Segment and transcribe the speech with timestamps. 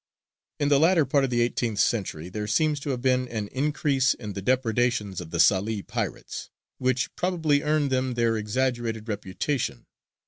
[0.59, 4.15] In the latter part of the eighteenth century there seems to have been an increase
[4.15, 9.85] in the depredations of the Salē pirates, which probably earned them their exaggerated reputation.